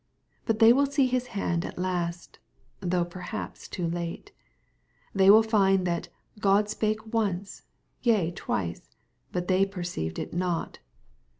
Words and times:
But 0.45 0.57
they 0.57 0.73
will 0.73 0.87
see 0.87 1.05
His 1.05 1.27
hand 1.37 1.63
at 1.63 1.77
last, 1.77 2.39
though 2.79 3.05
perhaps 3.05 3.67
too 3.67 3.85
late. 3.87 4.31
They 5.13 5.29
will 5.29 5.43
find 5.43 5.85
that" 5.85 6.09
God 6.39 6.69
spake 6.69 7.13
once, 7.13 7.61
yea 8.01 8.31
twice, 8.31 8.95
but 9.31 9.47
they 9.47 9.63
perceived 9.63 10.17
it 10.17 10.33
not.'' 10.33 10.79